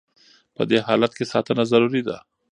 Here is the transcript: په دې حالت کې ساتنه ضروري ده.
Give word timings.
په 0.55 0.63
دې 0.69 0.79
حالت 0.87 1.11
کې 1.17 1.25
ساتنه 1.33 1.63
ضروري 1.71 2.01
ده. 2.07 2.17